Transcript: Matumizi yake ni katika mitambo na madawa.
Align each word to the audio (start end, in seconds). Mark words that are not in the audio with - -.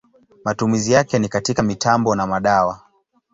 Matumizi 0.45 0.91
yake 0.91 1.19
ni 1.19 1.29
katika 1.29 1.63
mitambo 1.63 2.15
na 2.15 2.27
madawa. 2.27 2.81